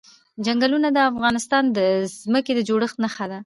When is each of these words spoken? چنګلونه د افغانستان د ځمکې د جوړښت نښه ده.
چنګلونه 0.45 0.87
د 0.93 0.97
افغانستان 1.11 1.63
د 1.77 1.79
ځمکې 2.23 2.51
د 2.55 2.59
جوړښت 2.69 2.97
نښه 3.03 3.25
ده. 3.31 3.39